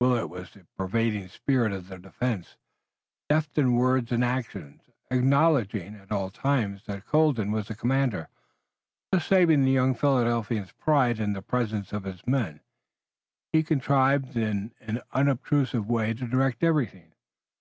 Willet 0.00 0.28
was 0.28 0.52
the 0.52 0.64
pervading 0.76 1.26
spirit 1.26 1.72
of 1.72 1.88
the 1.88 1.98
defense. 1.98 2.54
Deft 3.28 3.58
in 3.58 3.74
word 3.74 4.12
and 4.12 4.22
action, 4.24 4.80
acknowledging 5.10 5.96
at 5.96 6.12
all 6.12 6.30
times 6.30 6.84
that 6.84 7.04
Colden 7.04 7.50
was 7.50 7.66
the 7.66 7.74
commander, 7.74 8.28
thus 9.10 9.26
saving 9.26 9.64
the 9.64 9.72
young 9.72 9.96
Philadelphian's 9.96 10.70
pride 10.70 11.18
in 11.18 11.32
the 11.32 11.42
presence 11.42 11.92
of 11.92 12.04
his 12.04 12.24
men, 12.28 12.60
he 13.52 13.64
contrived 13.64 14.36
in 14.36 14.72
an 14.82 15.00
unobtrusive 15.14 15.88
way 15.88 16.14
to 16.14 16.28
direct 16.28 16.62
everything. 16.62 17.14